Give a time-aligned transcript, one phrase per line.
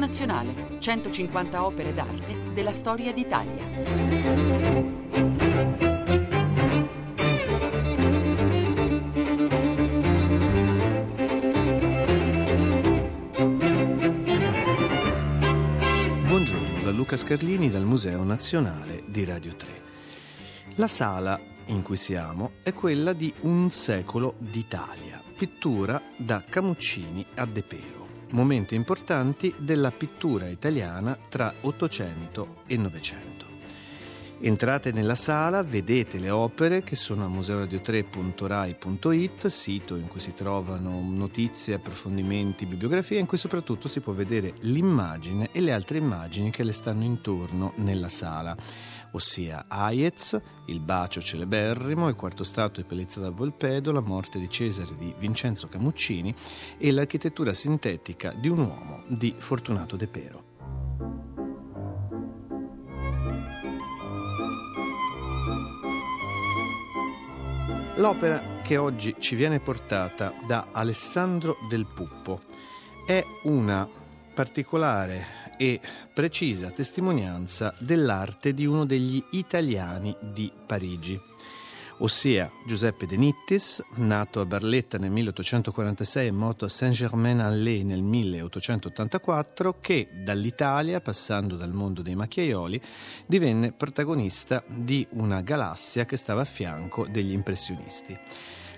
[0.00, 3.62] Nazionale, 150 opere d'arte della storia d'Italia.
[16.24, 19.68] Buongiorno da Luca Scarlini dal Museo Nazionale di Radio 3.
[20.76, 27.44] La sala in cui siamo è quella di Un secolo d'Italia, pittura da Camuccini a
[27.44, 27.99] De Pero,
[28.30, 33.48] momenti importanti della pittura italiana tra 800 e 900.
[34.42, 40.98] Entrate nella sala, vedete le opere che sono a museoradio3.rai.it, sito in cui si trovano
[41.06, 46.62] notizie, approfondimenti, bibliografie, in cui soprattutto si può vedere l'immagine e le altre immagini che
[46.62, 48.56] le stanno intorno nella sala
[49.12, 54.48] ossia Aiez, il bacio celeberrimo, il quarto stato di Pelezza da Volpedo, la morte di
[54.48, 56.34] Cesare di Vincenzo Camuccini
[56.78, 60.48] e l'architettura sintetica di un uomo di Fortunato De Pero.
[67.96, 72.40] L'opera che oggi ci viene portata da Alessandro del Puppo
[73.06, 73.86] è una
[74.32, 75.78] particolare e
[76.14, 81.20] precisa testimonianza dell'arte di uno degli italiani di Parigi,
[81.98, 89.80] ossia Giuseppe De Nittis, nato a Barletta nel 1846 e morto a Saint-Germain-en-Laye nel 1884,
[89.82, 92.80] che dall'Italia, passando dal mondo dei macchiaioli,
[93.26, 98.18] divenne protagonista di una galassia che stava a fianco degli impressionisti.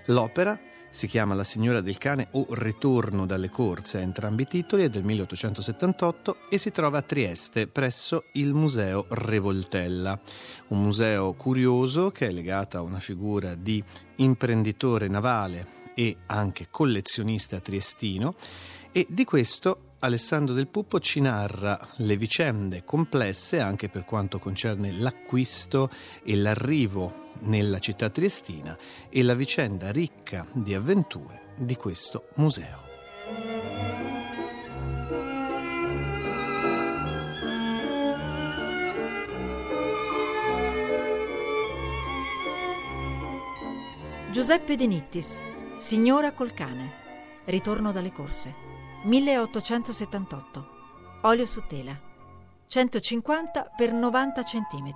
[0.07, 0.59] L'opera
[0.93, 5.03] si chiama La signora del cane o Ritorno dalle corse entrambi i titoli, è del
[5.03, 10.21] 1878 e si trova a Trieste presso il Museo Revoltella,
[10.69, 13.83] un museo curioso che è legato a una figura di
[14.17, 18.35] imprenditore navale e anche collezionista triestino
[18.93, 24.91] e di questo Alessandro del Puppo ci narra le vicende complesse anche per quanto concerne
[24.91, 25.89] l'acquisto
[26.25, 28.77] e l'arrivo nella città triestina
[29.09, 32.91] e la vicenda ricca di avventure di questo museo.
[44.33, 45.41] Giuseppe De Nittis,
[45.79, 47.01] Signora col cane,
[47.45, 48.72] Ritorno dalle corse,
[49.05, 50.69] 1878,
[51.23, 52.01] olio su tela,
[52.69, 54.95] 150 x 90 cm,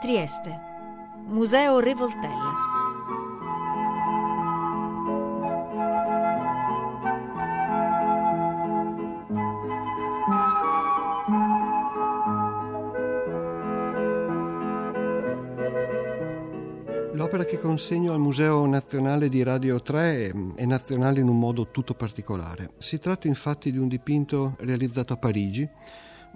[0.00, 0.60] Trieste,
[1.26, 2.67] Museo Revoltella.
[17.48, 22.72] Che consegno al Museo Nazionale di Radio 3 è nazionale in un modo tutto particolare.
[22.78, 25.68] Si tratta infatti di un dipinto realizzato a Parigi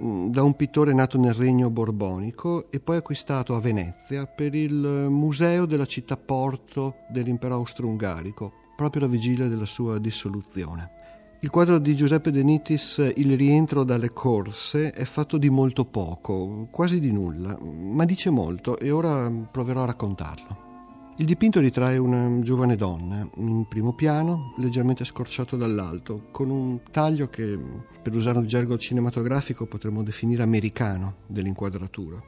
[0.01, 5.07] Mm, da un pittore nato nel regno borbonico e poi acquistato a Venezia per il
[5.11, 11.01] museo della città porto dell'impero austro-ungarico, proprio alla vigilia della sua dissoluzione.
[11.41, 16.69] Il quadro di Giuseppe De Nitis, Il rientro dalle corse, è fatto di molto poco,
[16.71, 20.72] quasi di nulla, ma dice molto e ora proverò a raccontarlo.
[21.17, 27.29] Il dipinto ritrae una giovane donna, in primo piano, leggermente scorciato dall'alto, con un taglio
[27.29, 27.59] che,
[28.03, 32.21] per usare un gergo cinematografico, potremmo definire americano dell'inquadratura.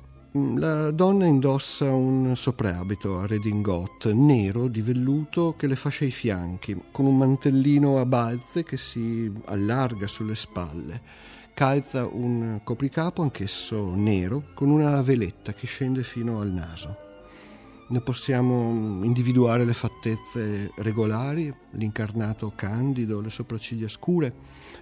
[0.57, 6.79] La donna indossa un soprabito a redingot nero di velluto che le fascia i fianchi,
[6.93, 11.01] con un mantellino a balze che si allarga sulle spalle.
[11.55, 17.04] Calza un copricapo anch'esso nero con una veletta che scende fino al naso.
[17.87, 24.33] Ne possiamo individuare le fattezze regolari, l'incarnato candido, le sopracciglia scure,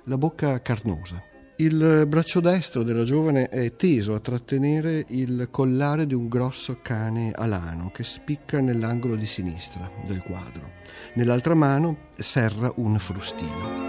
[0.04, 1.22] la bocca carnosa.
[1.56, 7.30] Il braccio destro della giovane è teso a trattenere il collare di un grosso cane
[7.32, 10.70] alano che spicca nell'angolo di sinistra del quadro.
[11.14, 13.81] Nell'altra mano serra un frustino.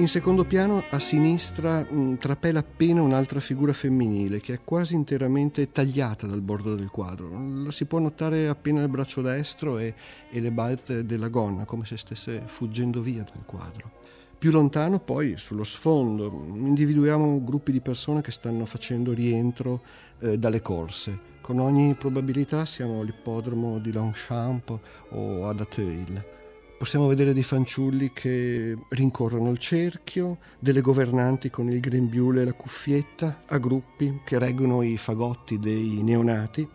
[0.00, 5.72] In secondo piano, a sinistra, mm, trapela appena un'altra figura femminile che è quasi interamente
[5.72, 7.28] tagliata dal bordo del quadro.
[7.62, 9.92] La si può notare appena il braccio destro e,
[10.30, 13.90] e le balze della gonna, come se stesse fuggendo via dal quadro.
[14.38, 19.82] Più lontano, poi, sullo sfondo, individuiamo gruppi di persone che stanno facendo rientro
[20.20, 21.18] eh, dalle corse.
[21.42, 24.78] Con ogni probabilità siamo all'ippodromo di Longchamp
[25.10, 26.38] o ad Auteuil.
[26.80, 32.54] Possiamo vedere dei fanciulli che rincorrono il cerchio, delle governanti con il grembiule e la
[32.54, 36.66] cuffietta, a gruppi che reggono i fagotti dei neonati,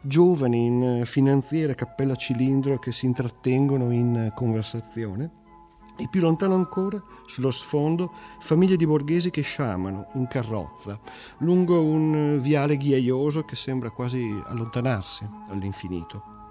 [0.00, 5.30] giovani in finanziera cappella cilindro che si intrattengono in conversazione
[5.98, 8.10] e più lontano ancora, sullo sfondo,
[8.40, 10.98] famiglie di borghesi che sciamano in carrozza
[11.40, 16.41] lungo un viale ghiaioso che sembra quasi allontanarsi all'infinito.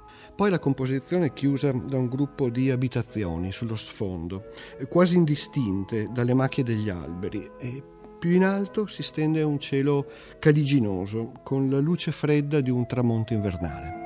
[0.41, 4.45] Poi la composizione è chiusa da un gruppo di abitazioni sullo sfondo,
[4.89, 7.83] quasi indistinte dalle macchie degli alberi e
[8.17, 10.07] più in alto si stende un cielo
[10.39, 14.00] caliginoso con la luce fredda di un tramonto invernale.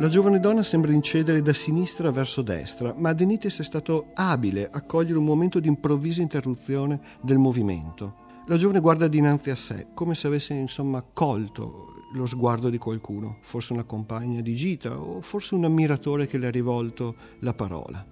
[0.00, 4.82] La giovane donna sembra incedere da sinistra verso destra, ma Denitis è stato abile a
[4.82, 8.26] cogliere un momento di improvvisa interruzione del movimento.
[8.46, 13.38] La giovane guarda dinanzi a sé, come se avesse insomma colto lo sguardo di qualcuno,
[13.40, 18.06] forse una compagna di gita o forse un ammiratore che le ha rivolto la parola,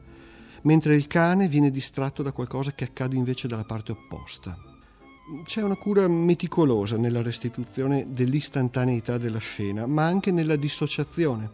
[0.62, 4.65] mentre il cane viene distratto da qualcosa che accade invece dalla parte opposta.
[5.44, 11.50] C'è una cura meticolosa nella restituzione dell'istantaneità della scena, ma anche nella dissociazione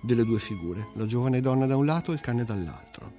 [0.00, 3.12] delle due figure, la giovane donna da un lato e il cane dall'altro.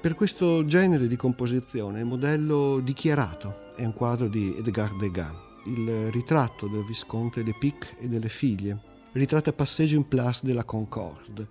[0.00, 5.34] Per questo genere di composizione il modello dichiarato è un quadro di Edgar Degas,
[5.66, 8.80] il ritratto del visconte de Pic e delle figlie,
[9.14, 11.48] ritratto a passeggio in place della Concorde,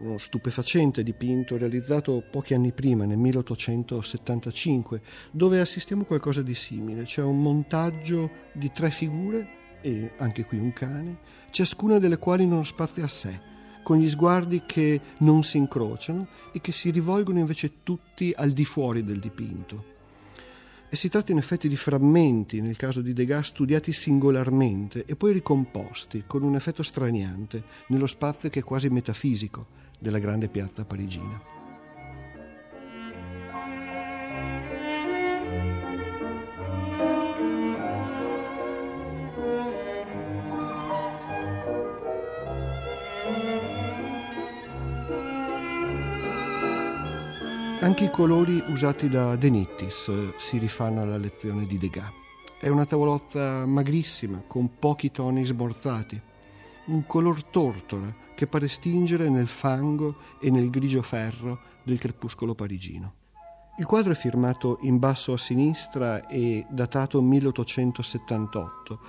[0.00, 5.00] uno stupefacente dipinto realizzato pochi anni prima, nel 1875,
[5.30, 7.02] dove assistiamo a qualcosa di simile.
[7.02, 11.18] C'è un montaggio di tre figure, e anche qui un cane,
[11.50, 13.40] ciascuna delle quali in uno spazio a sé,
[13.82, 18.64] con gli sguardi che non si incrociano e che si rivolgono invece tutti al di
[18.64, 19.98] fuori del dipinto.
[20.92, 25.32] E si tratta in effetti di frammenti, nel caso di Degas, studiati singolarmente e poi
[25.32, 31.40] ricomposti con un effetto straniante nello spazio che è quasi metafisico della grande piazza parigina.
[47.82, 52.10] Anche i colori usati da De Nittis eh, si rifanno alla lezione di Degas.
[52.58, 56.20] È una tavolozza magrissima, con pochi toni smorzati,
[56.86, 63.12] un color tortora che pare stingere nel fango e nel grigio ferro del crepuscolo parigino.
[63.76, 69.00] Il quadro è firmato in basso a sinistra e datato 1878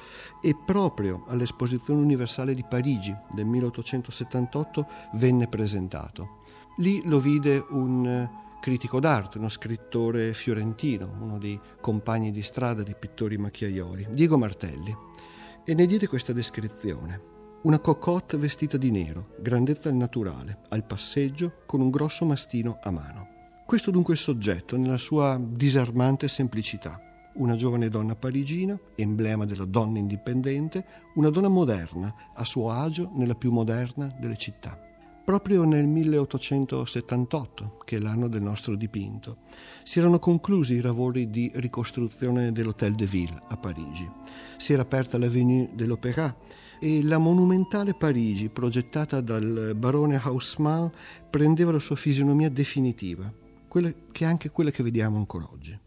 [0.42, 6.40] e proprio all'Esposizione Universale di Parigi del 1878 venne presentato.
[6.80, 8.30] Lì lo vide un
[8.60, 14.94] critico d'arte, uno scrittore fiorentino, uno dei compagni di strada dei pittori macchiaioli, Diego Martelli,
[15.64, 17.31] e ne diede questa descrizione.
[17.64, 23.28] Una cocotte vestita di nero, grandezza naturale, al passeggio con un grosso mastino a mano.
[23.68, 27.00] Questo dunque il soggetto nella sua disarmante semplicità.
[27.36, 33.36] Una giovane donna parigina, emblema della donna indipendente, una donna moderna, a suo agio nella
[33.36, 34.76] più moderna delle città.
[35.24, 39.38] Proprio nel 1878, che è l'anno del nostro dipinto,
[39.84, 44.10] si erano conclusi i lavori di ricostruzione dell'Hôtel de Ville a Parigi.
[44.58, 46.36] Si era aperta l'Avenue de l'Opéra
[46.84, 50.88] e la monumentale Parigi, progettata dal barone Haussmann,
[51.30, 53.32] prendeva la sua fisionomia definitiva,
[53.70, 55.80] che è anche quella che vediamo ancora oggi.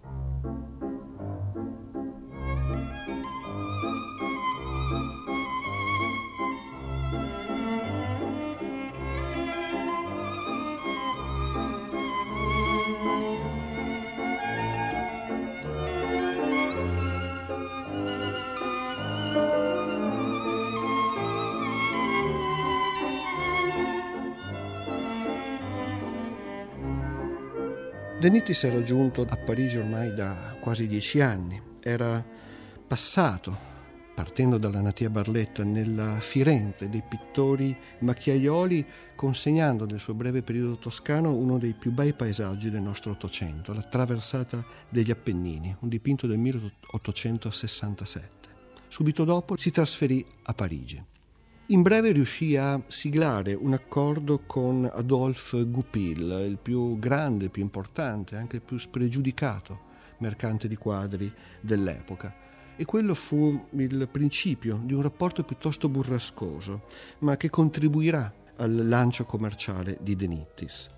[28.24, 32.24] De Nittis era giunto a Parigi ormai da quasi dieci anni, era
[32.86, 33.54] passato,
[34.14, 41.34] partendo dalla natia Barletta, nella Firenze dei pittori macchiaioli, consegnando nel suo breve periodo toscano
[41.34, 46.38] uno dei più bei paesaggi del nostro Ottocento, la traversata degli Appennini, un dipinto del
[46.38, 48.48] 1867.
[48.88, 51.12] Subito dopo si trasferì a Parigi.
[51.68, 58.36] In breve riuscì a siglare un accordo con Adolphe Goupil, il più grande, più importante,
[58.36, 62.34] anche il più spregiudicato mercante di quadri dell'epoca.
[62.76, 66.82] E quello fu il principio di un rapporto piuttosto burrascoso,
[67.20, 70.90] ma che contribuirà al lancio commerciale di De Nittis.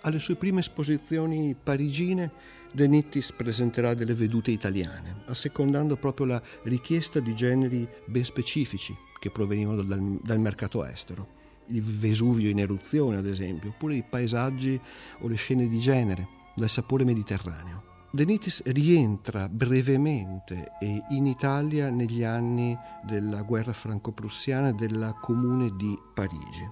[0.00, 2.32] Alle sue prime esposizioni parigine
[2.72, 9.30] De Nittis presenterà delle vedute italiane, assecondando proprio la richiesta di generi ben specifici che
[9.30, 11.26] provenivano dal, dal mercato estero.
[11.68, 14.78] Il Vesuvio in eruzione, ad esempio, oppure i paesaggi
[15.20, 17.92] o le scene di genere dal sapore mediterraneo.
[18.10, 20.72] De Nittis rientra brevemente
[21.08, 26.68] in Italia negli anni della guerra franco-prussiana della Comune di Parigi.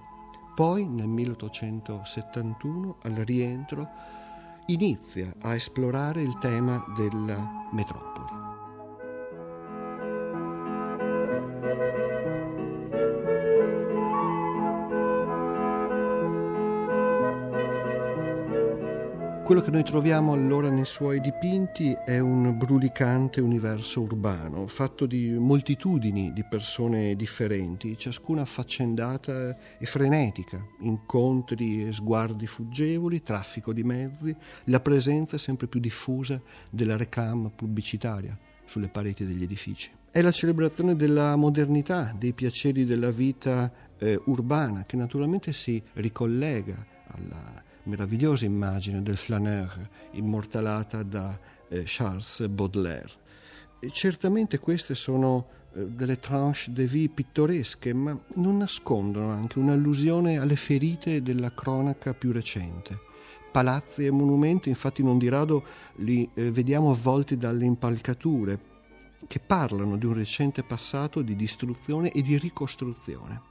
[0.53, 3.89] Poi, nel 1871, al rientro,
[4.67, 8.42] inizia a esplorare il tema della metropoli.
[19.53, 25.29] Quello che noi troviamo allora nei suoi dipinti è un brulicante universo urbano, fatto di
[25.29, 34.35] moltitudini di persone differenti, ciascuna affaccendata e frenetica, incontri e sguardi fuggevoli, traffico di mezzi,
[34.65, 36.41] la presenza sempre più diffusa
[36.71, 39.91] della recam pubblicitaria sulle pareti degli edifici.
[40.09, 46.83] È la celebrazione della modernità, dei piaceri della vita eh, urbana, che naturalmente si ricollega
[47.09, 51.37] alla meravigliosa immagine del flaneur immortalata da
[51.67, 53.21] eh, Charles Baudelaire.
[53.79, 60.37] E certamente queste sono eh, delle tranche de vie pittoresche, ma non nascondono anche un'allusione
[60.37, 63.11] alle ferite della cronaca più recente.
[63.51, 65.63] Palazzi e monumenti, infatti, non di rado
[65.97, 68.71] li eh, vediamo avvolti dalle impalcature,
[69.27, 73.41] che parlano di un recente passato di distruzione e di ricostruzione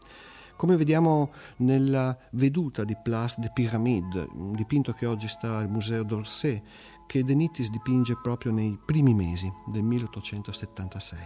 [0.62, 6.04] come vediamo nella veduta di Place de Pyramide, un dipinto che oggi sta al Museo
[6.04, 6.62] d'Orsay,
[7.04, 11.18] che De Nittis dipinge proprio nei primi mesi del 1876.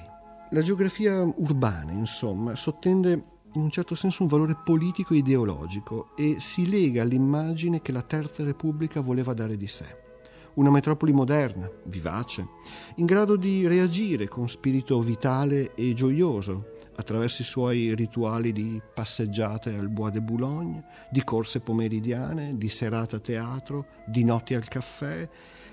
[0.52, 3.10] La geografia urbana, insomma, sottende
[3.52, 8.00] in un certo senso un valore politico e ideologico e si lega all'immagine che la
[8.00, 10.04] Terza Repubblica voleva dare di sé.
[10.54, 12.48] Una metropoli moderna, vivace,
[12.94, 19.74] in grado di reagire con spirito vitale e gioioso attraverso i suoi rituali di passeggiate
[19.74, 25.28] al Bois de Boulogne, di corse pomeridiane, di serata a teatro, di notti al caffè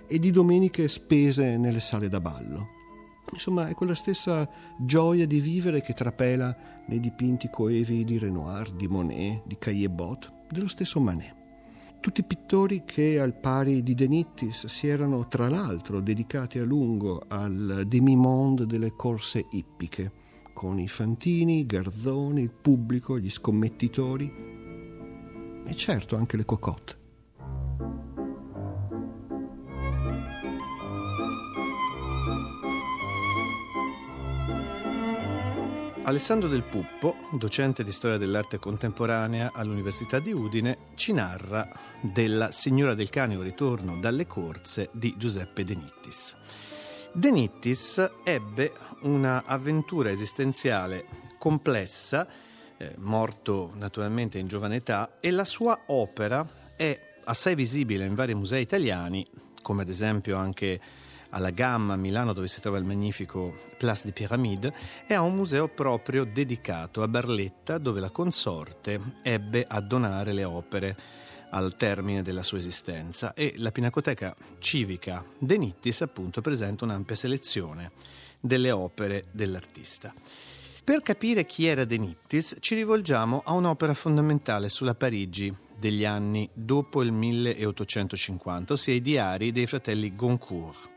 [0.06, 2.82] e di domeniche spese nelle sale da ballo.
[3.32, 6.56] Insomma, è quella stessa gioia di vivere che trapela
[6.88, 11.42] nei dipinti coevi di Renoir, di Monet, di Caillebotte, dello stesso Manet.
[12.02, 17.24] Tutti pittori che, al pari di De Nittis, si erano tra l'altro dedicati a lungo
[17.30, 20.12] al demi-monde delle corse ippiche,
[20.54, 24.32] con i fantini, i garzoni, il pubblico, gli scommettitori
[25.66, 27.02] e certo anche le cocotte.
[36.06, 41.66] Alessandro Del Puppo, docente di storia dell'arte contemporanea all'Università di Udine, ci narra
[42.02, 46.36] della Signora del Canio Ritorno dalle corse di Giuseppe De Nittis.
[47.16, 51.06] De Nittis ebbe una avventura esistenziale
[51.38, 52.28] complessa,
[52.76, 56.44] eh, morto naturalmente in giovane età, e la sua opera
[56.76, 59.24] è assai visibile in vari musei italiani,
[59.62, 60.82] come ad esempio anche
[61.30, 64.74] alla Gamma a Milano dove si trova il magnifico Place de Pyramide
[65.06, 70.44] e ha un museo proprio dedicato a Barletta dove la consorte ebbe a donare le
[70.44, 70.98] opere
[71.54, 77.92] al termine della sua esistenza e la Pinacoteca Civica De Nittis appunto presenta un'ampia selezione
[78.40, 80.14] delle opere dell'artista.
[80.84, 86.50] Per capire chi era De Nittis ci rivolgiamo a un'opera fondamentale sulla Parigi degli anni
[86.54, 90.90] dopo il 1850, ossia i diari dei fratelli Goncourt.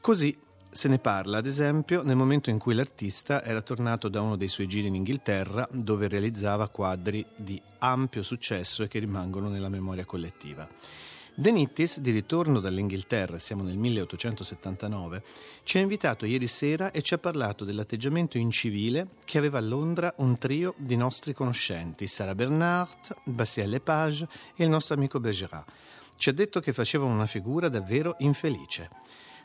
[0.00, 0.36] Così
[0.72, 4.48] se ne parla, ad esempio, nel momento in cui l'artista era tornato da uno dei
[4.48, 10.06] suoi giri in Inghilterra, dove realizzava quadri di ampio successo e che rimangono nella memoria
[10.06, 10.66] collettiva.
[11.34, 15.22] De Nittis, di ritorno dall'Inghilterra, siamo nel 1879,
[15.62, 20.12] ci ha invitato ieri sera e ci ha parlato dell'atteggiamento incivile che aveva a Londra
[20.18, 24.26] un trio di nostri conoscenti, Sarah Bernard, Bastien Lepage
[24.56, 25.64] e il nostro amico Bergerat.
[26.16, 28.90] Ci ha detto che facevano una figura davvero infelice.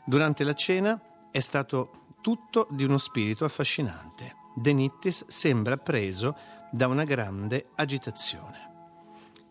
[0.04, 0.98] Durante la cena
[1.30, 4.36] è stato tutto di uno spirito affascinante.
[4.54, 6.36] De Nittis sembra preso
[6.70, 8.66] da una grande agitazione.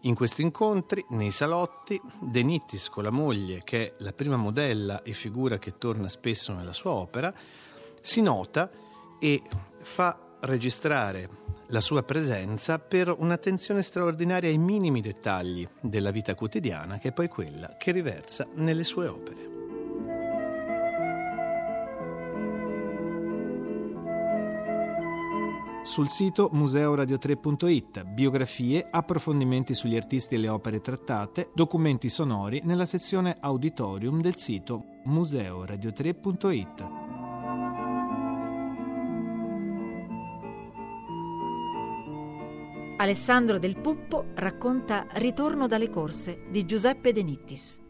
[0.01, 5.01] In questi incontri, nei salotti, De Nittis con la moglie, che è la prima modella
[5.01, 7.33] e figura che torna spesso nella sua opera,
[8.01, 8.69] si nota
[9.19, 9.41] e
[9.81, 17.09] fa registrare la sua presenza per un'attenzione straordinaria ai minimi dettagli della vita quotidiana, che
[17.09, 19.56] è poi quella che riversa nelle sue opere.
[25.97, 33.37] Sul sito museoradio3.it, biografie, approfondimenti sugli artisti e le opere trattate, documenti sonori nella sezione
[33.39, 36.89] auditorium del sito museoradio3.it.
[42.97, 47.85] Alessandro del Puppo racconta Ritorno dalle corse di Giuseppe De Nittis.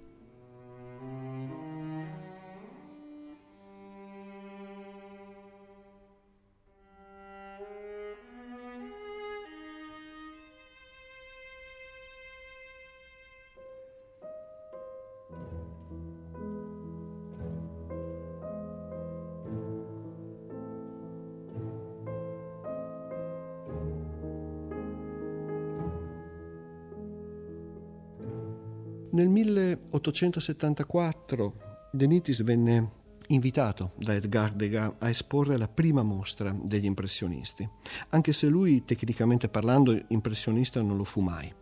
[29.92, 31.54] 1874
[31.92, 32.92] De Nittis venne
[33.28, 37.68] invitato da Edgar Degas a esporre la prima mostra degli impressionisti,
[38.10, 41.54] anche se lui tecnicamente parlando impressionista non lo fu mai.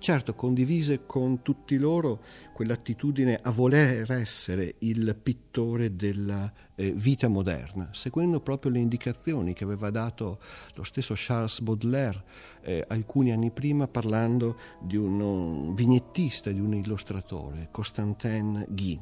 [0.00, 2.22] Certo, condivise con tutti loro
[2.54, 9.64] quell'attitudine a voler essere il pittore della eh, vita moderna, seguendo proprio le indicazioni che
[9.64, 10.40] aveva dato
[10.72, 12.24] lo stesso Charles Baudelaire
[12.62, 18.98] eh, alcuni anni prima parlando di un vignettista, di un illustratore, Constantin Guy.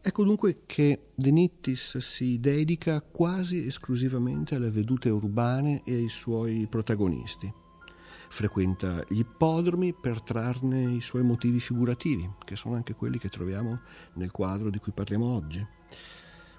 [0.00, 6.68] Ecco dunque che De Nittis si dedica quasi esclusivamente alle vedute urbane e ai suoi
[6.70, 7.52] protagonisti
[8.30, 13.80] frequenta gli ippodromi per trarne i suoi motivi figurativi, che sono anche quelli che troviamo
[14.14, 15.66] nel quadro di cui parliamo oggi.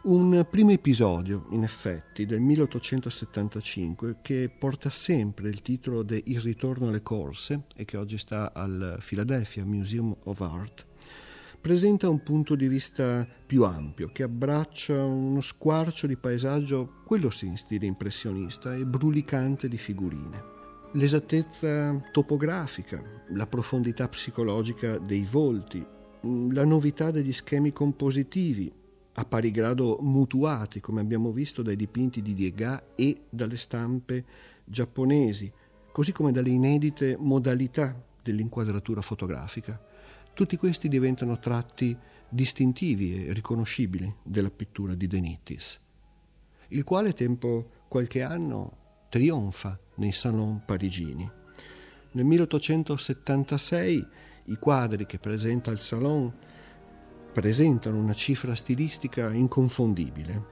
[0.03, 6.89] Un primo episodio, in effetti, del 1875 che porta sempre il titolo di Il ritorno
[6.89, 10.87] alle corse e che oggi sta al Philadelphia Museum of Art,
[11.61, 17.45] presenta un punto di vista più ampio che abbraccia uno squarcio di paesaggio, quello sì
[17.45, 20.60] in stile impressionista e brulicante di figurine
[20.93, 25.85] l'esattezza topografica, la profondità psicologica dei volti,
[26.51, 28.71] la novità degli schemi compositivi,
[29.13, 34.25] a pari grado mutuati, come abbiamo visto dai dipinti di Degas e dalle stampe
[34.65, 35.51] giapponesi,
[35.91, 39.81] così come dalle inedite modalità dell'inquadratura fotografica.
[40.33, 41.97] Tutti questi diventano tratti
[42.29, 45.79] distintivi e riconoscibili della pittura di De Nittis,
[46.69, 48.79] il quale tempo qualche anno
[49.11, 51.29] trionfa nei salon parigini.
[52.11, 54.07] Nel 1876
[54.45, 56.33] i quadri che presenta il salon
[57.33, 60.45] presentano una cifra stilistica inconfondibile,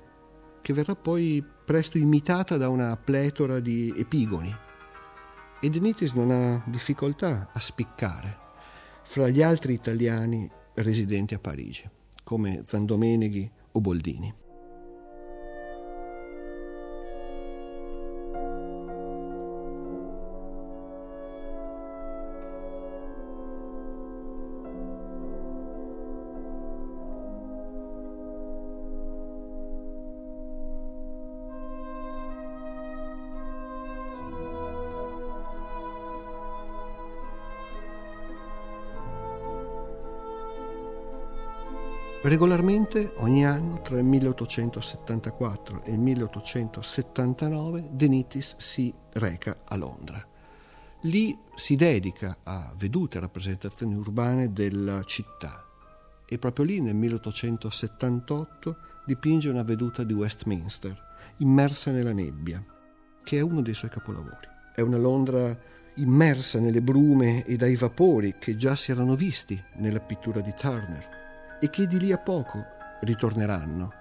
[0.61, 4.53] che verrà poi presto imitata da una pletora di epigoni.
[5.61, 8.37] E De Nittis non ha difficoltà a spiccare
[9.03, 11.89] fra gli altri italiani residenti a Parigi,
[12.25, 14.33] come Zandomeneghi o Boldini.
[42.29, 50.23] Regolarmente ogni anno tra il 1874 e il 1879 De Nittis si reca a Londra.
[51.01, 55.65] Lì si dedica a vedute rappresentazioni urbane della città
[56.23, 60.95] e proprio lì nel 1878 dipinge una veduta di Westminster,
[61.37, 62.63] immersa nella nebbia,
[63.23, 64.47] che è uno dei suoi capolavori.
[64.75, 65.57] È una Londra
[65.95, 71.17] immersa nelle brume e dai vapori che già si erano visti nella pittura di Turner
[71.59, 72.65] e che di lì a poco
[73.01, 73.93] ritorneranno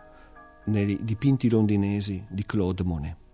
[0.65, 3.28] nei dipinti londinesi di Claude Monet.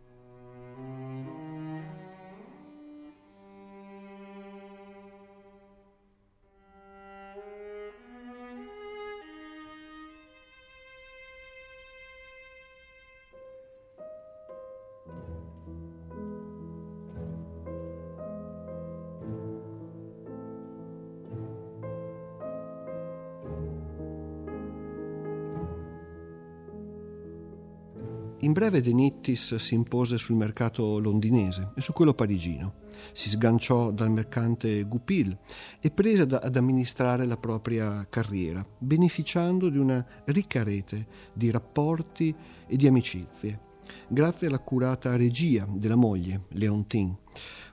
[28.65, 32.77] Breve De Nittis si impose sul mercato londinese e su quello parigino.
[33.13, 35.37] Si sganciò dal mercante Goupil
[35.81, 42.35] e prese ad amministrare la propria carriera, beneficiando di una ricca rete di rapporti
[42.67, 43.61] e di amicizie,
[44.09, 47.19] grazie all'accurata regia della moglie, Leontine,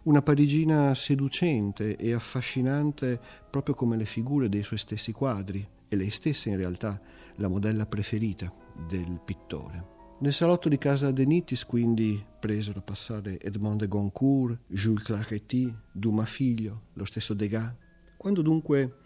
[0.03, 3.17] una parigina seducente e affascinante
[3.49, 6.99] proprio come le figure dei suoi stessi quadri e lei stessa in realtà
[7.35, 8.53] la modella preferita
[8.89, 9.99] del pittore.
[10.21, 15.73] Nel salotto di casa De Nittis quindi presero a passare Edmond de Goncourt, Jules Claretie,
[15.91, 17.73] Dumas Figlio, lo stesso Degas.
[18.17, 18.99] Quando dunque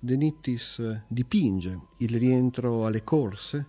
[0.00, 3.68] De Nittis dipinge il rientro alle corse,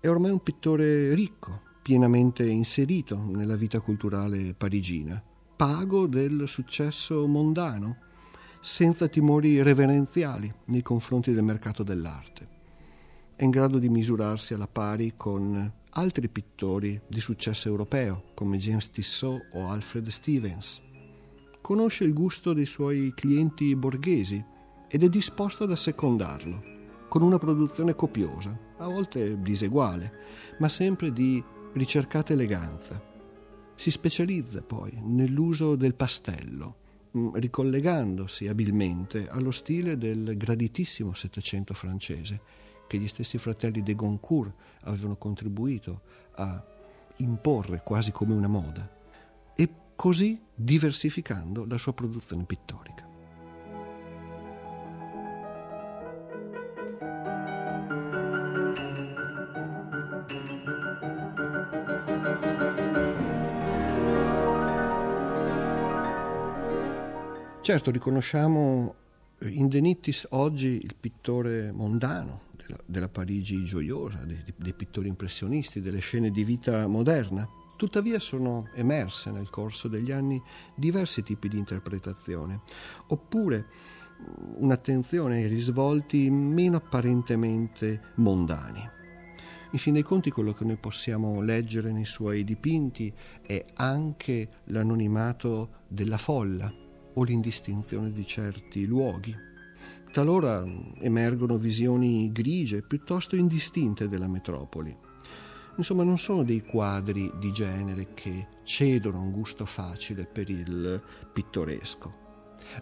[0.00, 5.22] è ormai un pittore ricco, pienamente inserito nella vita culturale parigina,
[5.54, 7.98] pago del successo mondano,
[8.62, 12.47] senza timori reverenziali nei confronti del mercato dell'arte.
[13.38, 18.90] È in grado di misurarsi alla pari con altri pittori di successo europeo come James
[18.90, 20.82] Tissot o Alfred Stevens.
[21.60, 24.44] Conosce il gusto dei suoi clienti borghesi
[24.88, 26.62] ed è disposto ad assecondarlo,
[27.06, 30.12] con una produzione copiosa, a volte diseguale,
[30.58, 31.40] ma sempre di
[31.74, 33.00] ricercata eleganza.
[33.76, 36.74] Si specializza poi nell'uso del pastello,
[37.16, 44.52] mm, ricollegandosi abilmente allo stile del graditissimo Settecento francese, che gli stessi fratelli de Goncourt
[44.80, 46.00] avevano contribuito
[46.32, 46.60] a
[47.16, 48.88] imporre quasi come una moda,
[49.54, 53.06] e così diversificando la sua produzione pittorica.
[67.60, 68.94] Certo, riconosciamo
[69.40, 72.47] in De Nittis oggi il pittore mondano
[72.84, 77.48] della, Parigi gioiosa, dei, dei, pittori impressionisti, delle scene di vita moderna.
[77.76, 80.42] Tuttavia sono emerse nel corso degli anni
[80.74, 82.62] diversi tipi di interpretazione,
[83.08, 83.66] oppure
[84.56, 88.96] un'attenzione ai risvolti meno apparentemente mondani.
[89.70, 95.84] In fin dei conti quello che noi possiamo leggere nei suoi dipinti è anche l'anonimato
[95.88, 96.72] della folla,
[97.18, 99.47] o l'indistinzione di certi luoghi.
[100.10, 100.64] Talora
[101.00, 104.96] emergono visioni grigie, piuttosto indistinte della metropoli.
[105.76, 111.00] Insomma, non sono dei quadri di genere che cedono un gusto facile per il
[111.32, 112.26] pittoresco.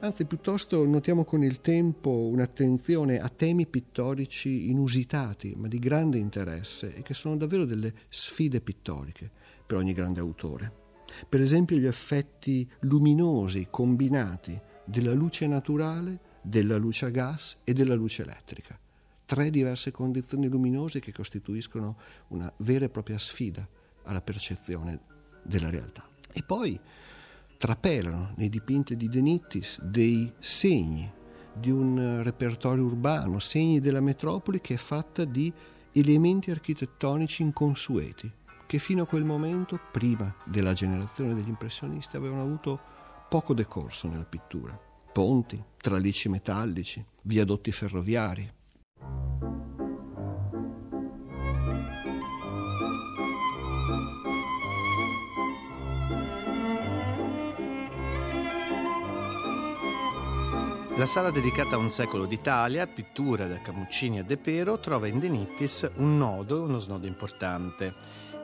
[0.00, 6.94] Anzi, piuttosto notiamo con il tempo un'attenzione a temi pittorici inusitati, ma di grande interesse
[6.94, 9.30] e che sono davvero delle sfide pittoriche
[9.66, 10.72] per ogni grande autore.
[11.28, 17.94] Per esempio gli effetti luminosi combinati della luce naturale, della luce a gas e della
[17.94, 18.78] luce elettrica.
[19.24, 21.96] Tre diverse condizioni luminose che costituiscono
[22.28, 23.66] una vera e propria sfida
[24.04, 25.00] alla percezione
[25.42, 26.08] della realtà.
[26.32, 26.78] E poi
[27.58, 31.12] trapelano nei dipinti di De Nittis dei segni
[31.52, 35.52] di un repertorio urbano, segni della metropoli che è fatta di
[35.92, 38.30] elementi architettonici inconsueti,
[38.66, 42.78] che fino a quel momento, prima della generazione degli impressionisti, avevano avuto
[43.28, 44.85] poco decorso nella pittura.
[45.16, 48.52] Ponti, tralicci metallici, viadotti ferroviari.
[60.96, 65.18] La sala dedicata a un secolo d'Italia, pittura da Camuccini a De Pero, trova in
[65.18, 67.94] De Nittis un nodo, uno snodo importante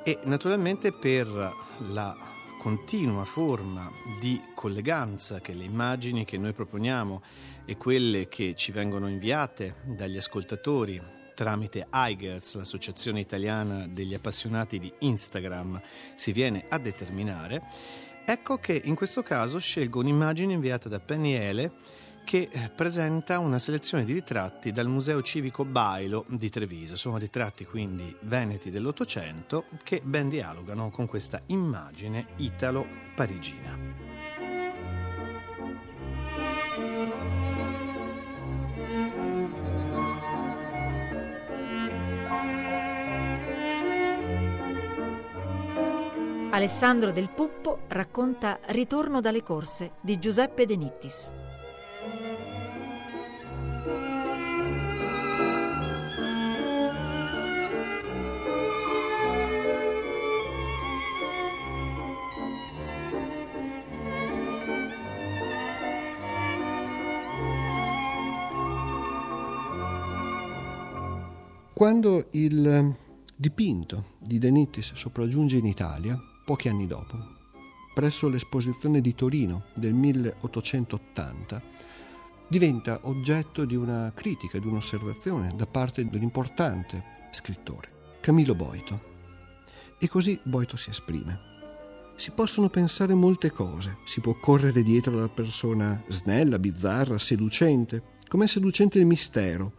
[0.02, 1.52] e naturalmente per
[1.90, 2.31] la
[2.62, 7.20] continua forma di colleganza che le immagini che noi proponiamo
[7.64, 11.02] e quelle che ci vengono inviate dagli ascoltatori
[11.34, 15.82] tramite Eigers, l'associazione italiana degli appassionati di Instagram,
[16.14, 17.64] si viene a determinare,
[18.24, 21.72] ecco che in questo caso scelgo un'immagine inviata da Penny Ele
[22.24, 26.96] che eh, presenta una selezione di ritratti dal Museo Civico Bailo di Treviso.
[26.96, 34.12] Sono ritratti quindi veneti dell'Ottocento che ben dialogano con questa immagine italo-parigina.
[46.54, 51.41] Alessandro del Puppo racconta Ritorno dalle corse di Giuseppe De Nittis.
[71.82, 72.94] Quando il
[73.34, 77.18] dipinto di De Nittis sopraggiunge in Italia, pochi anni dopo,
[77.92, 81.60] presso l'esposizione di Torino del 1880,
[82.46, 89.02] diventa oggetto di una critica, di un'osservazione da parte dell'importante scrittore, Camillo Boito.
[89.98, 91.36] E così Boito si esprime.
[92.14, 98.46] Si possono pensare molte cose, si può correre dietro alla persona snella, bizzarra, seducente, com'è
[98.46, 99.74] seducente il mistero,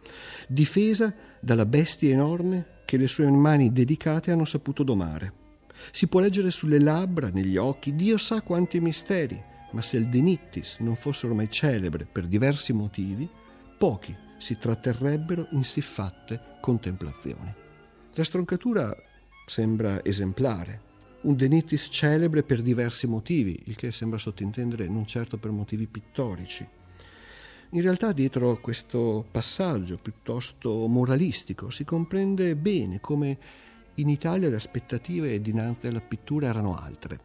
[0.46, 5.32] difesa dalla bestia enorme che le sue mani dedicate hanno saputo domare.
[5.90, 10.76] Si può leggere sulle labbra, negli occhi, Dio sa quanti misteri, ma se il Denittis
[10.78, 13.28] non fosse ormai celebre per diversi motivi,
[13.76, 17.52] pochi si tratterrebbero in siffatte contemplazioni.
[18.12, 18.96] La stroncatura
[19.46, 20.80] sembra esemplare,
[21.22, 26.64] un Denittis celebre per diversi motivi, il che sembra sottintendere non certo per motivi pittorici.
[27.74, 33.36] In realtà dietro questo passaggio piuttosto moralistico si comprende bene come
[33.94, 37.18] in Italia le aspettative dinanzi alla pittura erano altre.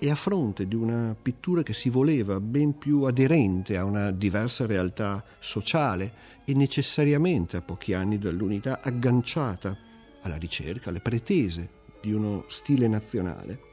[0.00, 4.64] E a fronte di una pittura che si voleva ben più aderente a una diversa
[4.64, 6.10] realtà sociale
[6.46, 9.76] e necessariamente a pochi anni dall'unità agganciata
[10.22, 11.68] alla ricerca, alle pretese
[12.00, 13.67] di uno stile nazionale,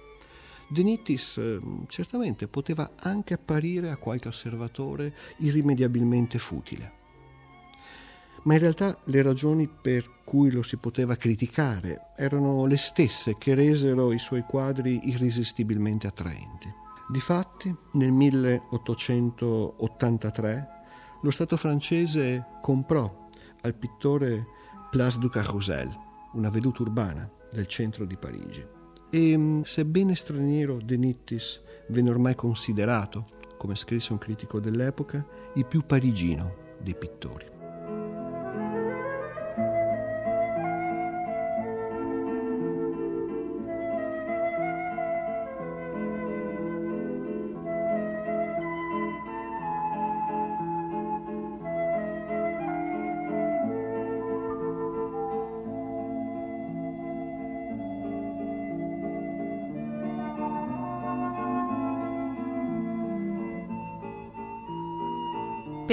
[0.67, 7.03] De Nittis eh, certamente poteva anche apparire a qualche osservatore irrimediabilmente futile.
[8.43, 13.53] Ma in realtà le ragioni per cui lo si poteva criticare erano le stesse che
[13.55, 16.71] resero i suoi quadri irresistibilmente attraenti.
[17.07, 20.69] Difatti, nel 1883
[21.21, 23.29] lo Stato francese comprò
[23.61, 24.45] al pittore
[24.91, 25.89] Place du Carrousel,
[26.33, 28.74] una veduta urbana del centro di Parigi.
[29.15, 35.65] E mm, sebbene straniero De Nittis venne ormai considerato, come scrisse un critico dell'epoca, il
[35.65, 37.54] più parigino dei pittori.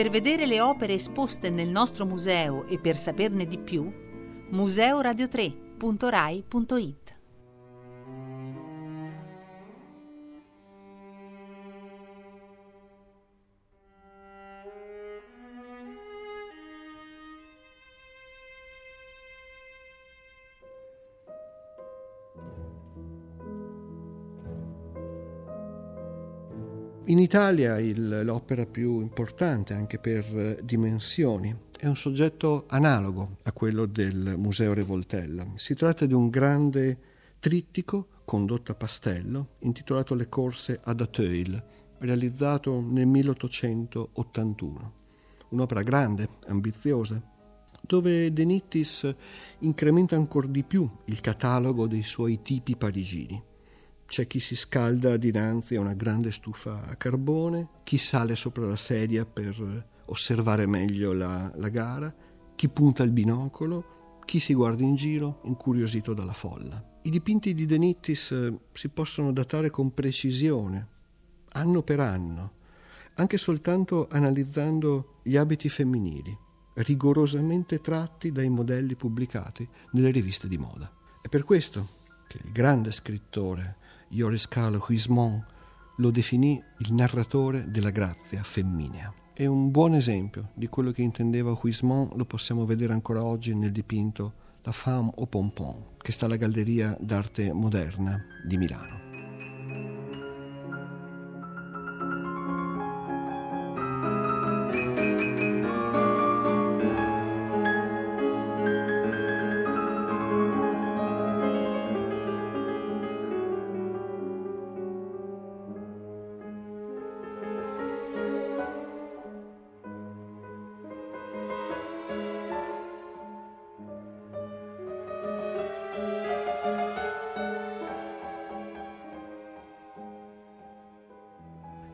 [0.03, 3.89] Per vedere le opere esposte nel nostro museo e per saperne di più,
[4.51, 7.02] museoradio3.rai.it
[27.33, 33.87] Italia il, l'opera più importante anche per eh, dimensioni è un soggetto analogo a quello
[33.87, 35.47] del Museo Revoltella.
[35.55, 36.99] Si tratta di un grande
[37.41, 41.65] trittico condotto a pastello intitolato Le corse ad Auteuil,
[42.01, 44.93] realizzato nel 1881.
[45.49, 47.19] Un'opera grande, ambiziosa,
[47.81, 49.11] dove De Nittis
[49.61, 53.43] incrementa ancora di più il catalogo dei suoi tipi parigini
[54.13, 58.77] c'è chi si scalda dinanzi a una grande stufa a carbone, chi sale sopra la
[58.77, 62.15] sedia per osservare meglio la, la gara,
[62.55, 66.99] chi punta il binocolo, chi si guarda in giro, incuriosito dalla folla.
[67.05, 70.89] I dipinti di De Nittis eh, si possono datare con precisione,
[71.53, 72.53] anno per anno,
[73.15, 76.37] anche soltanto analizzando gli abiti femminili,
[76.75, 80.93] rigorosamente tratti dai modelli pubblicati nelle riviste di moda.
[81.23, 83.81] È per questo che il grande scrittore
[84.15, 84.47] Joris
[84.89, 85.43] Huisman
[85.97, 89.11] lo definì il narratore della grazia femminea.
[89.33, 93.73] È un buon esempio di quello che intendeva Huisman, lo possiamo vedere ancora oggi nel
[93.73, 99.02] dipinto La femme au pompon, che sta alla Galleria d'arte moderna di Milano.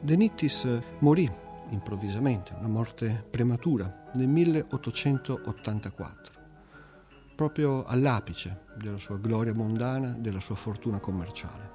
[0.09, 0.66] De Nittis
[1.01, 1.31] morì
[1.68, 6.33] improvvisamente, una morte prematura, nel 1884,
[7.37, 11.71] proprio all'apice della sua gloria mondana, della sua fortuna commerciale.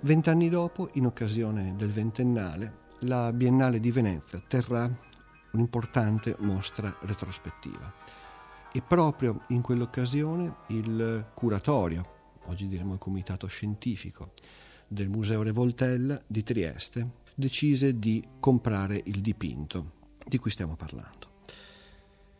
[0.00, 4.94] Vent'anni dopo, in occasione del ventennale, la Biennale di Venezia terrà
[5.52, 7.94] un'importante mostra retrospettiva.
[8.70, 12.02] E proprio in quell'occasione il curatorio,
[12.44, 14.32] oggi diremo il comitato scientifico,
[14.86, 21.28] del Museo Revoltella di Trieste decise di comprare il dipinto di cui stiamo parlando.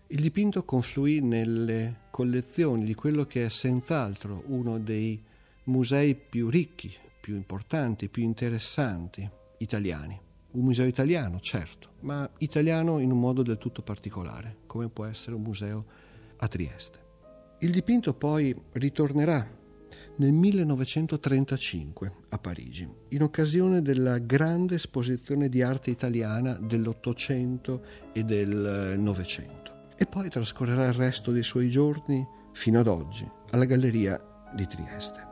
[0.08, 5.20] Il dipinto confluì nelle collezioni di quello che è senz'altro uno dei
[5.64, 10.18] musei più ricchi, più importanti, più interessanti italiani.
[10.52, 15.36] Un museo italiano, certo, ma italiano in un modo del tutto particolare, come può essere
[15.36, 15.84] un museo
[16.38, 16.98] a Trieste.
[17.60, 19.58] Il dipinto poi ritornerà
[20.16, 28.96] nel 1935 a Parigi, in occasione della grande esposizione di arte italiana dell'Ottocento e del
[28.98, 29.88] Novecento.
[29.96, 34.20] E poi trascorrerà il resto dei suoi giorni, fino ad oggi, alla Galleria
[34.54, 35.29] di Trieste.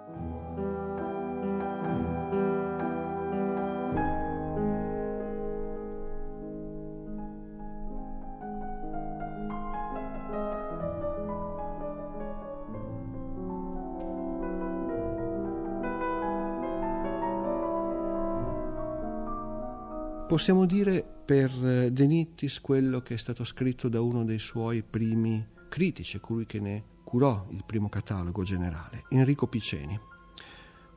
[20.28, 24.82] Possiamo dire per eh, De Nittis quello che è stato scritto da uno dei suoi
[24.82, 29.98] primi critici, colui che ne curò il primo catalogo generale, Enrico Piceni,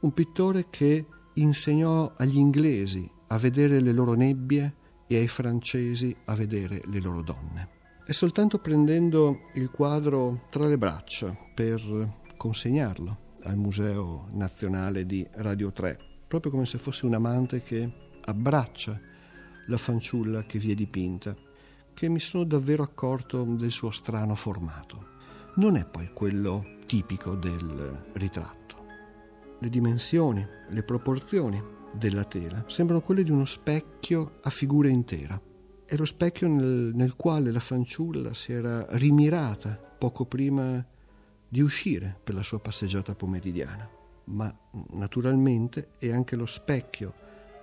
[0.01, 4.75] un pittore che insegnò agli inglesi a vedere le loro nebbie
[5.07, 7.69] e ai francesi a vedere le loro donne.
[8.05, 15.71] È soltanto prendendo il quadro tra le braccia per consegnarlo al Museo Nazionale di Radio
[15.71, 17.89] 3, proprio come se fosse un amante che
[18.25, 19.07] abbraccia
[19.67, 21.35] la fanciulla che vi è dipinta,
[21.93, 25.09] che mi sono davvero accorto del suo strano formato.
[25.55, 28.75] Non è poi quello tipico del ritratto.
[29.59, 31.61] Le dimensioni, le proporzioni
[31.93, 35.39] della tela sembrano quelle di uno specchio a figura intera.
[35.85, 40.83] È lo specchio nel, nel quale la fanciulla si era rimirata poco prima
[41.47, 43.89] di uscire per la sua passeggiata pomeridiana.
[44.23, 44.55] Ma
[44.91, 47.13] naturalmente è anche lo specchio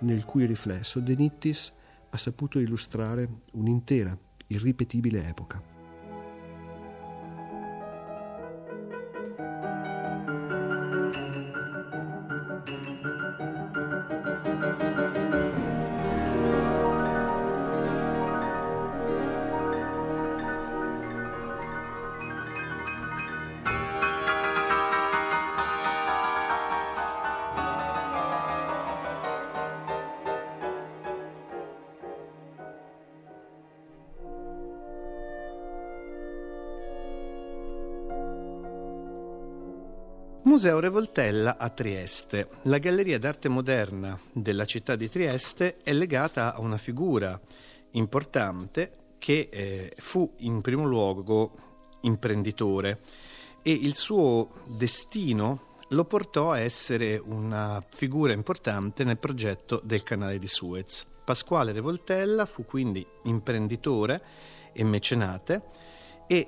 [0.01, 1.73] nel cui riflesso De Nittis
[2.09, 4.17] ha saputo illustrare un'intera,
[4.47, 5.78] irripetibile epoca.
[40.59, 42.49] Museo Revoltella a Trieste.
[42.63, 47.39] La Galleria d'arte moderna della città di Trieste è legata a una figura
[47.91, 51.53] importante che eh, fu in primo luogo
[52.01, 52.99] imprenditore
[53.61, 60.39] e il suo destino lo portò a essere una figura importante nel progetto del canale
[60.39, 61.05] di Suez.
[61.23, 64.21] Pasquale Revoltella fu quindi imprenditore
[64.73, 65.63] e mecenate
[66.27, 66.47] e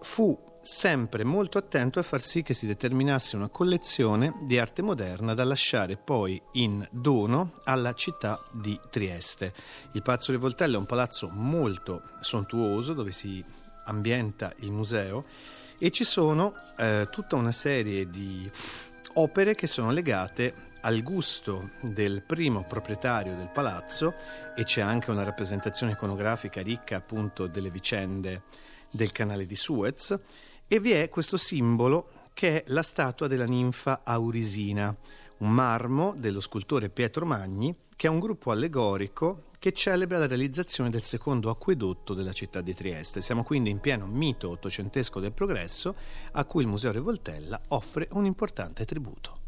[0.00, 5.34] fu sempre molto attento a far sì che si determinasse una collezione di arte moderna
[5.34, 9.52] da lasciare poi in dono alla città di Trieste.
[9.92, 13.44] Il Palazzo di Voltello è un palazzo molto sontuoso dove si
[13.86, 15.24] ambienta il museo
[15.78, 18.48] e ci sono eh, tutta una serie di
[19.14, 24.14] opere che sono legate al gusto del primo proprietario del palazzo
[24.54, 28.42] e c'è anche una rappresentazione iconografica ricca appunto delle vicende
[28.90, 30.18] del canale di Suez
[30.72, 34.96] e vi è questo simbolo che è la statua della ninfa Aurisina,
[35.40, 40.88] un marmo dello scultore Pietro Magni, che è un gruppo allegorico che celebra la realizzazione
[40.88, 43.20] del secondo acquedotto della città di Trieste.
[43.20, 45.94] Siamo quindi in pieno mito ottocentesco del progresso
[46.32, 49.40] a cui il Museo Revoltella offre un importante tributo.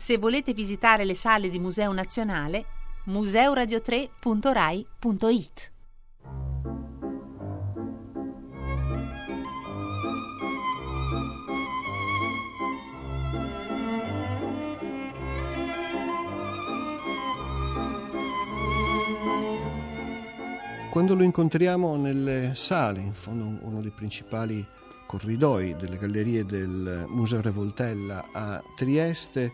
[0.00, 2.64] Se volete visitare le sale di Museo Nazionale,
[3.08, 5.72] museoradio3.rai.it.
[20.90, 24.64] Quando lo incontriamo nelle sale, in fondo uno dei principali
[25.06, 29.52] corridoi delle gallerie del Museo Revoltella a Trieste,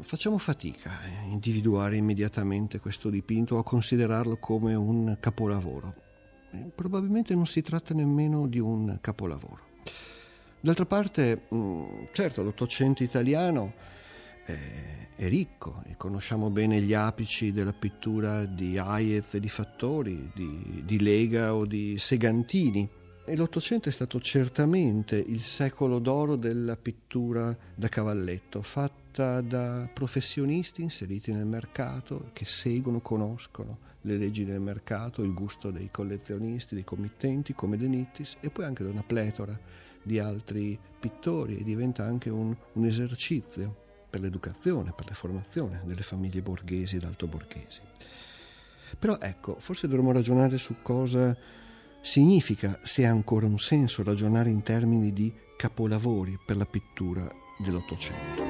[0.00, 5.94] facciamo fatica a individuare immediatamente questo dipinto o a considerarlo come un capolavoro.
[6.74, 9.74] Probabilmente non si tratta nemmeno di un capolavoro.
[10.60, 13.74] D'altra parte, mm, certo, l'Ottocento italiano
[14.44, 14.56] è,
[15.28, 21.00] ricco e conosciamo bene gli apici della pittura di Hayez e di Fattori, di, di
[21.00, 22.88] Lega o di Segantini,
[23.28, 30.82] E l'Ottocento è stato certamente il secolo d'oro della pittura da cavalletto, fatta da professionisti
[30.82, 36.84] inseriti nel mercato, che seguono, conoscono le leggi del mercato, il gusto dei collezionisti, dei
[36.84, 39.58] committenti come De Nittis e poi anche da una pletora
[40.00, 43.74] di altri pittori e diventa anche un, un esercizio
[44.08, 47.80] per l'educazione, per la formazione delle famiglie borghesi ed altoborghesi.
[48.96, 51.64] Però ecco, forse dovremmo ragionare su cosa
[52.06, 57.26] significa, se ha ancora un senso, ragionare in termini di capolavori per la pittura
[57.58, 58.44] dell'Ottocento.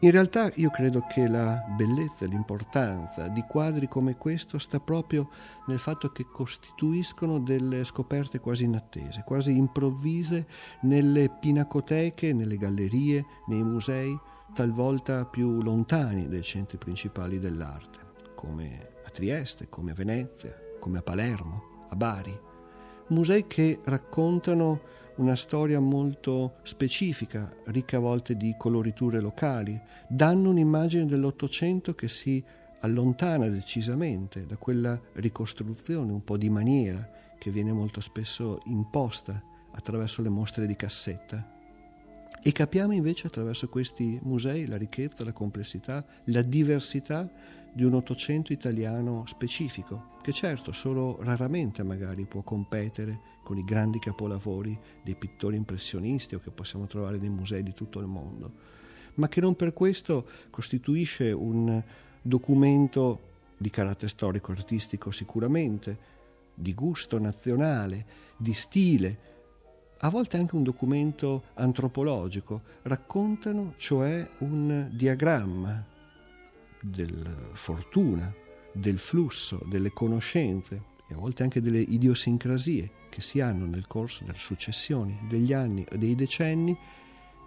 [0.00, 5.30] In realtà io credo che la bellezza e l'importanza di quadri come questo sta proprio
[5.68, 10.46] nel fatto che costituiscono delle scoperte quasi inattese, quasi improvvise
[10.82, 14.18] nelle pinacoteche, nelle gallerie, nei musei,
[14.52, 17.98] talvolta più lontani dai centri principali dell'arte,
[18.34, 22.38] come a Trieste, come a Venezia, come a Palermo, a Bari.
[23.08, 24.80] Musei che raccontano
[25.16, 32.42] una storia molto specifica, ricca a volte di coloriture locali, danno un'immagine dell'Ottocento che si
[32.80, 39.42] allontana decisamente da quella ricostruzione un po' di maniera che viene molto spesso imposta
[39.72, 41.60] attraverso le mostre di cassetta.
[42.44, 47.30] E capiamo invece attraverso questi musei la ricchezza, la complessità, la diversità
[47.72, 54.00] di un Ottocento italiano specifico, che certo solo raramente magari può competere con i grandi
[54.00, 58.52] capolavori dei pittori impressionisti o che possiamo trovare nei musei di tutto il mondo,
[59.14, 61.80] ma che non per questo costituisce un
[62.20, 66.10] documento di carattere storico-artistico sicuramente,
[66.54, 68.04] di gusto nazionale,
[68.36, 69.30] di stile,
[70.04, 75.84] a volte anche un documento antropologico, raccontano cioè un diagramma
[76.80, 78.32] della fortuna,
[78.72, 84.24] del flusso, delle conoscenze e a volte anche delle idiosincrasie che si hanno nel corso
[84.24, 86.76] delle successioni degli anni e dei decenni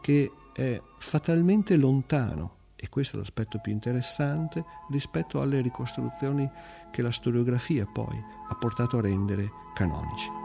[0.01, 6.49] che è fatalmente lontano e questo è l'aspetto più interessante rispetto alle ricostruzioni
[6.91, 8.16] che la storiografia poi
[8.47, 10.45] ha portato a rendere canonici.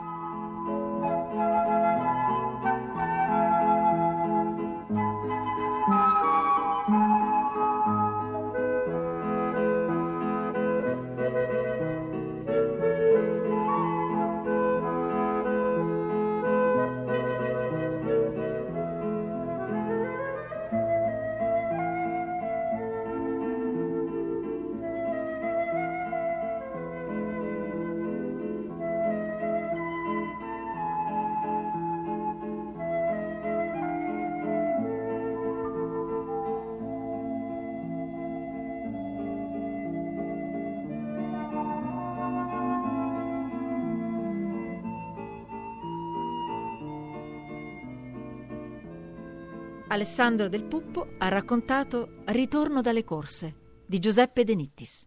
[50.00, 55.06] Alessandro del Puppo ha raccontato Ritorno dalle corse di Giuseppe De Nittis.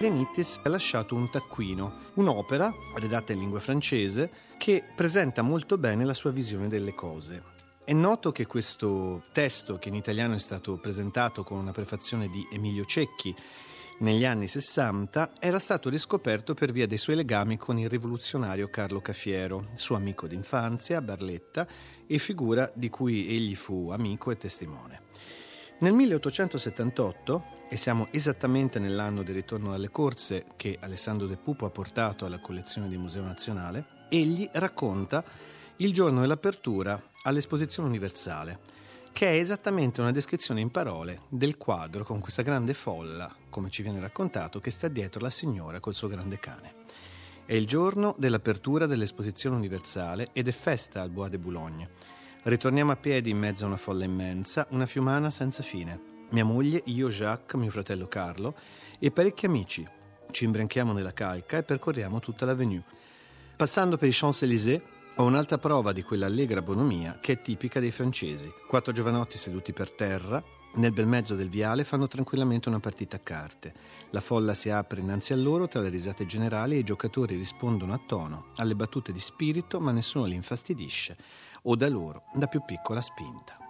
[0.00, 6.04] De Nittis ha lasciato un taccuino, un'opera redatta in lingua francese che presenta molto bene
[6.04, 7.44] la sua visione delle cose.
[7.84, 12.44] È noto che questo testo, che in italiano è stato presentato con una prefazione di
[12.50, 13.32] Emilio Cecchi,
[14.02, 19.00] negli anni 60 era stato riscoperto per via dei suoi legami con il rivoluzionario Carlo
[19.00, 21.66] Cafiero, suo amico d'infanzia, Barletta,
[22.06, 25.00] e figura di cui egli fu amico e testimone.
[25.78, 31.70] Nel 1878, e siamo esattamente nell'anno del ritorno dalle corse che Alessandro De Pupo ha
[31.70, 35.24] portato alla collezione del Museo Nazionale, egli racconta
[35.76, 38.58] il giorno dell'apertura all'esposizione universale,
[39.12, 43.82] che è esattamente una descrizione in parole del quadro con questa grande folla, come ci
[43.82, 46.74] viene raccontato, che sta dietro la signora col suo grande cane.
[47.44, 51.90] È il giorno dell'apertura dell'esposizione universale ed è festa al Bois de Boulogne.
[52.44, 56.00] Ritorniamo a piedi in mezzo a una folla immensa, una fiumana senza fine.
[56.30, 58.54] Mia moglie, io, Jacques, mio fratello Carlo
[58.98, 59.86] e parecchi amici.
[60.30, 62.82] Ci imbranchiamo nella calca e percorriamo tutta l'avenue.
[63.54, 64.80] Passando per i Champs-Élysées,
[65.16, 68.50] ho un'altra prova di quella allegra bonomia che è tipica dei francesi.
[68.66, 70.42] Quattro giovanotti seduti per terra,
[70.74, 73.74] nel bel mezzo del viale fanno tranquillamente una partita a carte.
[74.10, 77.92] La folla si apre innanzi a loro tra le risate generali e i giocatori rispondono
[77.92, 81.16] a tono alle battute di spirito, ma nessuno li infastidisce
[81.64, 83.61] o da loro da più piccola spinta.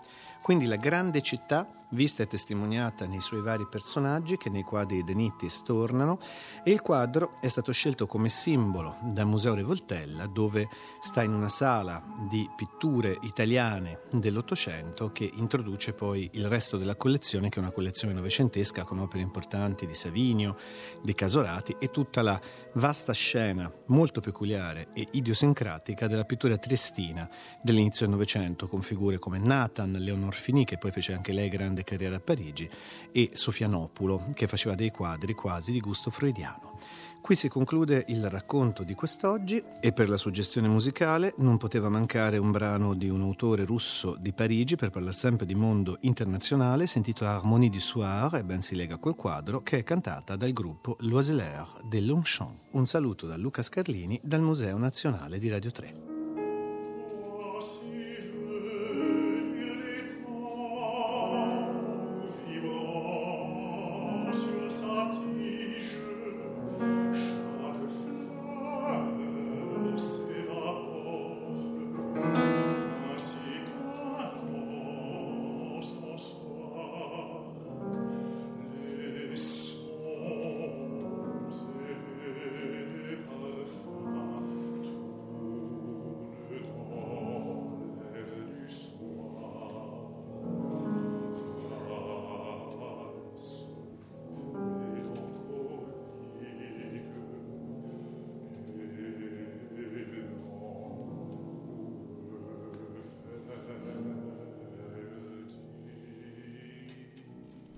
[0.42, 5.14] Quindi la grande città vista e testimoniata nei suoi vari personaggi che nei quadri di
[5.14, 6.18] Nittis tornano
[6.62, 10.68] e il quadro è stato scelto come simbolo dal Museo Revoltella dove
[11.00, 17.48] sta in una sala di pitture italiane dell'Ottocento che introduce poi il resto della collezione
[17.48, 20.56] che è una collezione novecentesca con opere importanti di Savinio,
[21.02, 22.40] di Casorati e tutta la
[22.74, 27.28] vasta scena molto peculiare e idiosincratica della pittura triestina
[27.62, 31.84] dell'inizio del Novecento con figure come Nathan, Leonor Fini che poi fece anche lei grande
[31.84, 32.68] carriera a Parigi
[33.12, 36.78] e Sofianopulo che faceva dei quadri quasi di gusto freudiano.
[37.22, 42.36] Qui si conclude il racconto di quest'oggi e per la suggestione musicale non poteva mancare
[42.36, 46.98] un brano di un autore russo di Parigi per parlare sempre di mondo internazionale, si
[46.98, 50.96] intitola Harmonie du Soir e ben si lega col quadro, che è cantata dal gruppo
[51.02, 52.58] Loiselaire de Longchamp.
[52.72, 56.11] Un saluto da Luca Scarlini dal Museo Nazionale di Radio 3.